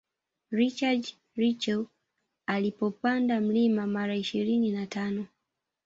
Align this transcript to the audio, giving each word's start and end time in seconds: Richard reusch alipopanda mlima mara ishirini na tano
Richard 0.49 1.03
reusch 1.37 1.87
alipopanda 2.45 3.41
mlima 3.41 3.87
mara 3.87 4.15
ishirini 4.15 4.71
na 4.71 4.87
tano 4.87 5.25